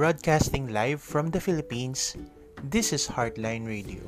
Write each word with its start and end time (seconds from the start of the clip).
Broadcasting 0.00 0.72
live 0.72 1.04
from 1.04 1.28
the 1.28 1.36
Philippines, 1.36 2.16
this 2.72 2.96
is 2.96 3.04
Heartline 3.04 3.68
Radio. 3.68 4.00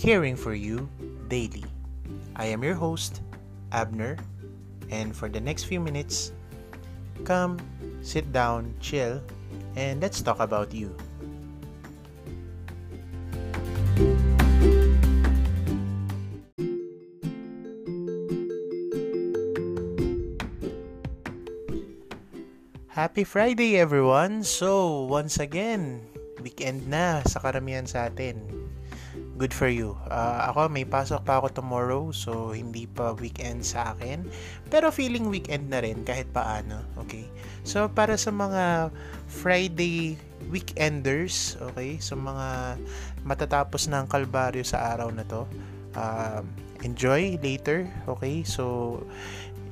Caring 0.00 0.32
for 0.32 0.56
you 0.56 0.88
daily. 1.28 1.68
I 2.32 2.48
am 2.48 2.64
your 2.64 2.80
host, 2.80 3.20
Abner, 3.76 4.16
and 4.88 5.12
for 5.12 5.28
the 5.28 5.36
next 5.36 5.68
few 5.68 5.84
minutes, 5.84 6.32
come, 7.28 7.60
sit 8.00 8.32
down, 8.32 8.72
chill, 8.80 9.20
and 9.76 10.00
let's 10.00 10.24
talk 10.24 10.40
about 10.40 10.72
you. 10.72 10.96
Happy 23.00 23.24
Friday 23.24 23.80
everyone! 23.80 24.44
So, 24.44 25.08
once 25.08 25.40
again, 25.40 26.04
weekend 26.44 26.84
na 26.84 27.24
sa 27.24 27.40
karamihan 27.40 27.88
sa 27.88 28.12
atin. 28.12 28.44
Good 29.40 29.56
for 29.56 29.72
you. 29.72 29.96
Uh, 30.12 30.52
ako, 30.52 30.68
may 30.68 30.84
pasok 30.84 31.24
pa 31.24 31.40
ako 31.40 31.48
tomorrow, 31.48 32.12
so 32.12 32.52
hindi 32.52 32.84
pa 32.84 33.16
weekend 33.16 33.64
sa 33.64 33.96
akin. 33.96 34.28
Pero 34.68 34.92
feeling 34.92 35.32
weekend 35.32 35.72
na 35.72 35.80
rin 35.80 36.04
kahit 36.04 36.28
paano, 36.36 36.84
okay? 37.00 37.24
So, 37.64 37.88
para 37.88 38.20
sa 38.20 38.36
mga 38.36 38.92
Friday 39.32 40.20
weekenders, 40.52 41.56
okay? 41.72 41.96
So, 42.04 42.20
mga 42.20 42.76
matatapos 43.24 43.88
ang 43.88 44.12
kalbaryo 44.12 44.60
sa 44.60 44.92
araw 44.92 45.08
na 45.08 45.24
to, 45.24 45.48
uh, 45.96 46.44
enjoy 46.84 47.40
later, 47.40 47.88
okay? 48.04 48.44
So, 48.44 49.00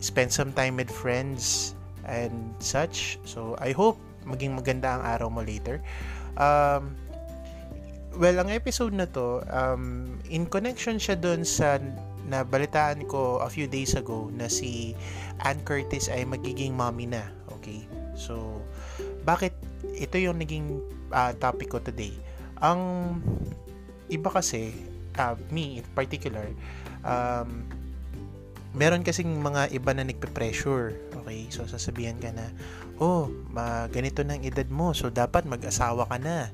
spend 0.00 0.32
some 0.32 0.56
time 0.56 0.80
with 0.80 0.88
friends, 0.88 1.76
and 2.08 2.56
such. 2.58 3.20
So, 3.28 3.54
I 3.60 3.76
hope 3.76 4.00
maging 4.24 4.56
maganda 4.56 4.98
ang 4.98 5.02
araw 5.04 5.28
mo 5.28 5.40
later. 5.44 5.84
Um, 6.40 6.96
well, 8.16 8.40
ang 8.40 8.50
episode 8.50 8.96
na 8.96 9.06
to, 9.12 9.44
um, 9.52 10.16
in 10.32 10.48
connection 10.48 10.96
siya 10.96 11.14
doon 11.20 11.44
sa 11.44 11.78
nabalitaan 12.28 13.08
ko 13.08 13.40
a 13.40 13.48
few 13.48 13.64
days 13.64 13.96
ago 13.96 14.28
na 14.36 14.52
si 14.52 14.92
Ann 15.44 15.60
Curtis 15.64 16.12
ay 16.12 16.28
magiging 16.28 16.76
mommy 16.76 17.08
na. 17.08 17.24
Okay? 17.60 17.88
So, 18.18 18.60
bakit 19.24 19.56
ito 19.96 20.16
yung 20.20 20.40
naging 20.40 20.82
uh, 21.12 21.32
topic 21.40 21.72
ko 21.72 21.80
today? 21.80 22.12
Ang 22.60 22.80
iba 24.12 24.28
kasi, 24.28 24.76
uh, 25.16 25.38
me 25.48 25.80
in 25.80 25.86
particular, 25.96 26.48
um, 27.06 27.64
meron 28.76 29.04
kasing 29.04 29.40
mga 29.40 29.72
iba 29.72 29.90
na 29.96 30.04
nagpe-pressure. 30.04 30.92
Okay? 31.24 31.48
So, 31.48 31.64
sasabihan 31.64 32.20
ka 32.20 32.32
na, 32.32 32.52
oh, 33.00 33.32
ma 33.48 33.88
ganito 33.88 34.20
ng 34.20 34.44
edad 34.44 34.68
mo, 34.68 34.92
so 34.92 35.08
dapat 35.08 35.48
mag-asawa 35.48 36.04
ka 36.08 36.18
na. 36.20 36.52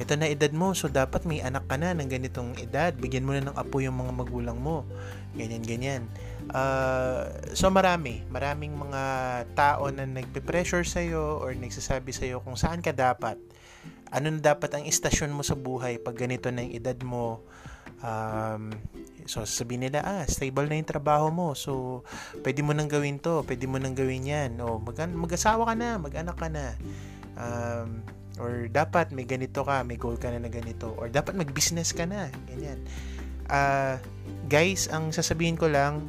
Ito 0.00 0.18
na 0.18 0.26
edad 0.26 0.50
mo, 0.50 0.74
so 0.74 0.90
dapat 0.90 1.22
may 1.28 1.44
anak 1.44 1.68
ka 1.68 1.78
na 1.78 1.94
ng 1.94 2.08
ganitong 2.10 2.56
edad. 2.58 2.90
Bigyan 2.96 3.22
mo 3.22 3.36
na 3.36 3.44
ng 3.44 3.54
apo 3.54 3.78
yung 3.78 3.94
mga 3.94 4.12
magulang 4.16 4.58
mo. 4.58 4.82
Ganyan, 5.38 5.62
ganyan. 5.62 6.02
Uh, 6.50 7.30
so, 7.54 7.70
marami. 7.70 8.26
Maraming 8.32 8.74
mga 8.74 9.02
tao 9.54 9.92
na 9.94 10.08
nagpe-pressure 10.08 10.82
sa'yo 10.82 11.38
or 11.38 11.54
nagsasabi 11.54 12.10
sa'yo 12.10 12.42
kung 12.42 12.58
saan 12.58 12.82
ka 12.82 12.90
dapat. 12.90 13.38
Ano 14.10 14.32
na 14.32 14.40
dapat 14.42 14.74
ang 14.74 14.84
istasyon 14.84 15.30
mo 15.30 15.46
sa 15.46 15.54
buhay 15.54 16.02
pag 16.02 16.18
ganito 16.18 16.50
na 16.50 16.66
yung 16.66 16.74
edad 16.74 16.98
mo. 17.06 17.44
Um, 18.02 18.74
So, 19.26 19.42
sasabihin 19.42 19.88
nila, 19.88 20.02
ah, 20.02 20.24
stable 20.26 20.66
na 20.66 20.78
yung 20.78 20.88
trabaho 20.88 21.28
mo. 21.32 21.54
So, 21.58 22.02
pwede 22.42 22.60
mo 22.60 22.72
nang 22.74 22.90
gawin 22.90 23.18
to, 23.22 23.42
pwede 23.46 23.64
mo 23.66 23.78
nang 23.78 23.94
gawin 23.94 24.26
yan. 24.26 24.58
O, 24.62 24.78
mag- 24.78 24.98
mag-asawa 24.98 25.68
ka 25.68 25.74
na, 25.74 25.98
mag-anak 25.98 26.36
ka 26.38 26.48
na. 26.48 26.74
Um, 27.38 28.02
or 28.40 28.66
dapat 28.68 29.12
may 29.12 29.28
ganito 29.28 29.62
ka, 29.62 29.84
may 29.84 30.00
goal 30.00 30.16
ka 30.16 30.32
na 30.32 30.42
na 30.42 30.50
ganito. 30.50 30.94
Or 30.96 31.10
dapat 31.12 31.36
mag-business 31.36 31.92
ka 31.92 32.06
na. 32.06 32.30
Ganyan. 32.50 32.82
Uh, 33.50 33.98
guys, 34.48 34.88
ang 34.88 35.10
sasabihin 35.10 35.58
ko 35.58 35.68
lang, 35.68 36.04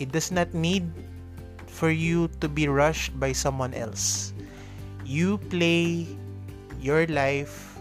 it 0.00 0.10
does 0.10 0.34
not 0.34 0.50
need 0.56 0.88
for 1.68 1.88
you 1.88 2.28
to 2.42 2.48
be 2.50 2.68
rushed 2.68 3.14
by 3.16 3.32
someone 3.32 3.72
else. 3.72 4.34
You 5.08 5.38
play 5.50 6.08
your 6.82 7.06
life 7.08 7.72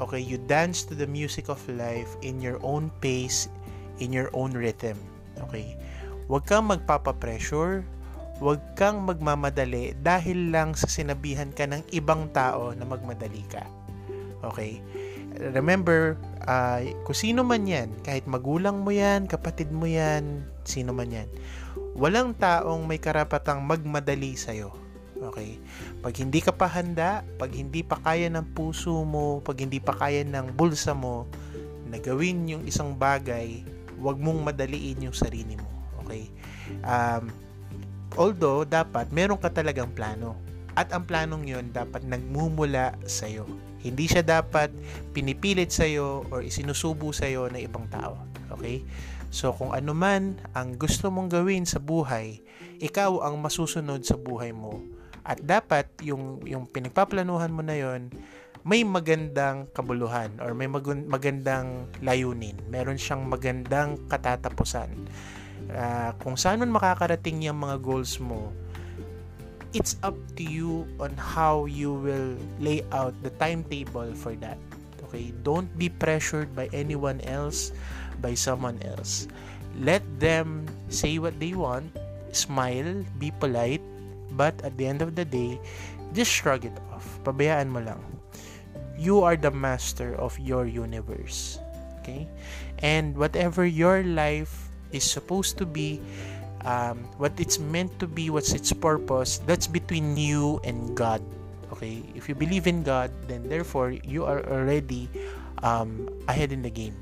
okay, 0.00 0.20
you 0.20 0.38
dance 0.38 0.84
to 0.84 0.94
the 0.94 1.06
music 1.06 1.48
of 1.48 1.60
life 1.68 2.16
in 2.22 2.40
your 2.40 2.60
own 2.62 2.90
pace, 3.00 3.48
in 3.98 4.12
your 4.12 4.28
own 4.36 4.52
rhythm. 4.52 4.96
Okay? 5.48 5.76
Huwag 6.26 6.42
kang 6.48 6.66
magpapa-pressure, 6.66 7.86
huwag 8.42 8.60
kang 8.74 9.06
magmamadali 9.06 9.94
dahil 10.02 10.50
lang 10.50 10.74
sa 10.74 10.90
sinabihan 10.90 11.48
ka 11.54 11.64
ng 11.64 11.86
ibang 11.94 12.28
tao 12.34 12.74
na 12.74 12.82
magmadali 12.82 13.46
ka. 13.46 13.62
Okay? 14.42 14.82
Remember, 15.52 16.16
uh, 16.48 16.80
kung 17.04 17.16
sino 17.16 17.44
man 17.44 17.68
yan, 17.68 17.92
kahit 18.02 18.24
magulang 18.24 18.82
mo 18.82 18.90
yan, 18.90 19.28
kapatid 19.28 19.68
mo 19.68 19.84
yan, 19.84 20.44
sino 20.64 20.96
man 20.96 21.12
yan, 21.12 21.28
walang 21.94 22.32
taong 22.36 22.88
may 22.88 22.96
karapatang 22.98 23.60
magmadali 23.62 24.32
sa'yo. 24.34 24.72
Okay? 25.16 25.60
Pag 26.00 26.14
hindi 26.20 26.40
ka 26.40 26.52
pa 26.52 26.68
handa, 26.68 27.24
pag 27.36 27.52
hindi 27.52 27.80
pa 27.84 28.00
kaya 28.00 28.28
ng 28.32 28.52
puso 28.56 29.04
mo, 29.04 29.40
pag 29.44 29.60
hindi 29.60 29.80
pa 29.80 29.92
kaya 29.96 30.24
ng 30.24 30.56
bulsa 30.56 30.92
mo, 30.96 31.28
na 31.86 32.02
gawin 32.02 32.50
yung 32.50 32.66
isang 32.66 32.98
bagay 32.98 33.62
Huwag 34.00 34.20
mong 34.20 34.52
madaliin 34.52 35.08
yung 35.08 35.16
sarili 35.16 35.56
mo. 35.56 35.68
Okay? 36.04 36.28
Um, 36.84 37.32
although, 38.14 38.62
dapat, 38.62 39.10
meron 39.10 39.40
ka 39.40 39.50
talagang 39.50 39.92
plano. 39.92 40.36
At 40.76 40.92
ang 40.92 41.08
planong 41.08 41.48
yon 41.48 41.72
dapat 41.72 42.04
nagmumula 42.04 43.00
sa'yo. 43.08 43.48
Hindi 43.80 44.12
siya 44.12 44.20
dapat 44.20 44.68
pinipilit 45.16 45.72
sa'yo 45.72 46.28
or 46.28 46.44
isinusubo 46.44 47.16
sa'yo 47.16 47.48
ng 47.48 47.64
ibang 47.64 47.88
tao. 47.88 48.20
Okay? 48.52 48.84
So, 49.32 49.56
kung 49.56 49.72
ano 49.72 49.96
man 49.96 50.36
ang 50.52 50.76
gusto 50.76 51.08
mong 51.08 51.32
gawin 51.32 51.64
sa 51.64 51.80
buhay, 51.80 52.44
ikaw 52.76 53.24
ang 53.24 53.40
masusunod 53.40 54.04
sa 54.04 54.20
buhay 54.20 54.52
mo. 54.52 54.84
At 55.26 55.42
dapat 55.42 55.90
yung, 56.06 56.44
yung 56.46 56.70
pinagpaplanuhan 56.70 57.50
mo 57.50 57.64
na 57.64 57.74
yon 57.74 58.12
may 58.66 58.82
magandang 58.82 59.70
kabuluhan 59.70 60.42
or 60.42 60.50
may 60.50 60.66
magandang 60.66 61.86
layunin. 62.02 62.58
Meron 62.66 62.98
siyang 62.98 63.22
magandang 63.22 63.94
katatapusan. 64.10 64.90
Uh, 65.70 66.10
kung 66.18 66.34
saan 66.34 66.58
man 66.58 66.74
makakarating 66.74 67.46
yung 67.46 67.62
mga 67.62 67.78
goals 67.78 68.18
mo, 68.18 68.50
it's 69.70 69.94
up 70.02 70.18
to 70.34 70.42
you 70.42 70.82
on 70.98 71.14
how 71.14 71.70
you 71.70 71.94
will 71.94 72.34
lay 72.58 72.82
out 72.90 73.14
the 73.22 73.30
timetable 73.38 74.10
for 74.18 74.34
that. 74.42 74.58
Okay? 75.06 75.30
Don't 75.46 75.70
be 75.78 75.86
pressured 75.86 76.50
by 76.58 76.66
anyone 76.74 77.22
else, 77.22 77.70
by 78.18 78.34
someone 78.34 78.82
else. 78.82 79.30
Let 79.78 80.02
them 80.18 80.66
say 80.90 81.22
what 81.22 81.38
they 81.38 81.54
want, 81.54 81.94
smile, 82.34 83.06
be 83.22 83.30
polite, 83.30 83.84
but 84.34 84.58
at 84.66 84.74
the 84.74 84.90
end 84.90 85.06
of 85.06 85.14
the 85.14 85.22
day, 85.22 85.62
just 86.18 86.34
shrug 86.34 86.66
it 86.66 86.74
off. 86.90 87.06
Pabayaan 87.22 87.70
mo 87.70 87.78
lang 87.78 88.15
you 88.98 89.22
are 89.22 89.36
the 89.36 89.50
master 89.50 90.14
of 90.16 90.36
your 90.38 90.66
universe 90.66 91.58
okay? 92.06 92.30
And 92.78 93.18
whatever 93.18 93.66
your 93.66 94.06
life 94.06 94.70
is 94.92 95.02
supposed 95.02 95.58
to 95.58 95.66
be 95.66 96.00
um, 96.62 97.02
what 97.18 97.34
it's 97.38 97.58
meant 97.58 97.98
to 97.98 98.06
be 98.06 98.30
what's 98.30 98.54
its 98.54 98.72
purpose 98.72 99.38
that's 99.46 99.66
between 99.66 100.16
you 100.16 100.60
and 100.62 100.94
god 100.94 101.22
okay? 101.74 102.02
If 102.14 102.28
you 102.28 102.34
believe 102.34 102.66
in 102.66 102.82
god 102.86 103.10
then 103.26 103.48
therefore 103.50 103.90
you 103.90 104.24
are 104.24 104.46
already 104.46 105.10
um, 105.62 106.06
ahead 106.28 106.52
in 106.52 106.62
the 106.62 106.70
game 106.70 106.94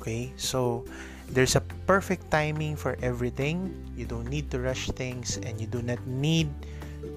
okay? 0.00 0.32
So 0.36 0.84
there's 1.28 1.56
a 1.56 1.62
perfect 1.90 2.30
timing 2.30 2.76
for 2.76 2.96
everything. 3.02 3.74
You 3.96 4.06
don't 4.06 4.30
need 4.30 4.50
to 4.54 4.60
rush 4.60 4.86
things 4.94 5.36
and 5.42 5.60
you 5.60 5.66
do 5.66 5.82
not 5.82 5.98
need 6.06 6.48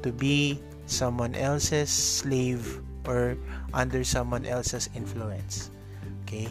to 0.01 0.11
be 0.11 0.59
someone 0.89 1.35
else's 1.35 1.89
slave 1.89 2.81
or 3.09 3.33
under 3.73 4.05
someone 4.05 4.45
else's 4.45 4.85
influence. 4.93 5.73
Okay? 6.23 6.45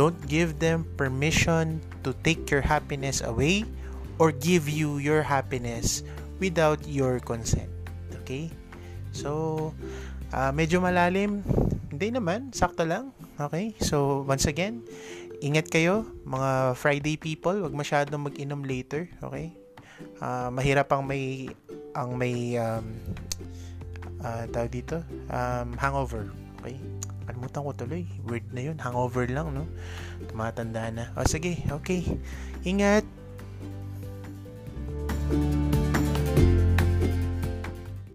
Don't 0.00 0.16
give 0.24 0.56
them 0.56 0.88
permission 0.96 1.84
to 2.08 2.16
take 2.24 2.48
your 2.48 2.64
happiness 2.64 3.20
away 3.20 3.68
or 4.16 4.32
give 4.32 4.64
you 4.64 4.96
your 4.96 5.20
happiness 5.20 6.00
without 6.40 6.80
your 6.88 7.20
consent. 7.20 7.68
Okay? 8.24 8.48
So, 9.12 9.76
uh, 10.32 10.48
medyo 10.56 10.80
malalim. 10.80 11.44
Hindi 11.92 12.16
naman, 12.16 12.56
sakto 12.56 12.88
lang. 12.88 13.12
Okay? 13.36 13.76
So, 13.84 14.24
once 14.24 14.48
again, 14.48 14.80
ingat 15.44 15.68
kayo, 15.68 16.08
mga 16.24 16.80
Friday 16.80 17.20
people. 17.20 17.60
Huwag 17.60 17.76
masyadong 17.76 18.32
mag-inom 18.32 18.64
later. 18.64 19.04
Okay? 19.20 19.52
Uh, 20.16 20.48
mahirap 20.48 20.88
ang 20.96 21.04
may 21.04 21.52
ang 21.92 22.16
may 22.16 22.56
um, 22.56 22.86
uh, 24.24 24.44
tawag 24.48 24.72
dito, 24.72 25.02
um, 25.28 25.76
hangover. 25.76 26.30
Okay? 26.60 26.76
Kalimutan 27.24 27.60
ko 27.62 27.70
tuloy. 27.72 28.04
Weird 28.26 28.46
na 28.50 28.60
yun. 28.60 28.76
Hangover 28.80 29.24
lang, 29.30 29.54
no? 29.54 29.64
Tumatanda 30.28 30.90
na. 30.90 31.04
O, 31.14 31.24
sige. 31.24 31.62
Okay. 31.80 32.04
Ingat! 32.66 33.06
thank 35.30 35.54
you 35.54 35.59